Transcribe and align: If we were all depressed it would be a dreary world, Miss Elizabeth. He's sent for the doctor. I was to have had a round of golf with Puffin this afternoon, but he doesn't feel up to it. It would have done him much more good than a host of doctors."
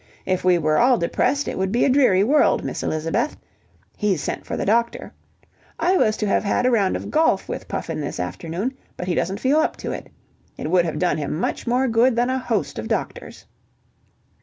If 0.25 0.43
we 0.43 0.57
were 0.57 0.79
all 0.79 0.97
depressed 0.97 1.47
it 1.47 1.59
would 1.59 1.71
be 1.71 1.85
a 1.85 1.89
dreary 1.89 2.23
world, 2.23 2.63
Miss 2.63 2.81
Elizabeth. 2.81 3.37
He's 3.95 4.19
sent 4.23 4.47
for 4.47 4.57
the 4.57 4.65
doctor. 4.65 5.13
I 5.77 5.95
was 5.95 6.17
to 6.17 6.25
have 6.25 6.43
had 6.43 6.65
a 6.65 6.71
round 6.71 6.95
of 6.95 7.11
golf 7.11 7.47
with 7.47 7.67
Puffin 7.67 8.01
this 8.01 8.19
afternoon, 8.19 8.73
but 8.97 9.07
he 9.07 9.13
doesn't 9.13 9.39
feel 9.39 9.59
up 9.59 9.77
to 9.77 9.91
it. 9.91 10.09
It 10.57 10.71
would 10.71 10.85
have 10.85 10.97
done 10.97 11.17
him 11.19 11.39
much 11.39 11.67
more 11.67 11.87
good 11.87 12.15
than 12.15 12.31
a 12.31 12.39
host 12.39 12.79
of 12.79 12.87
doctors." 12.87 13.45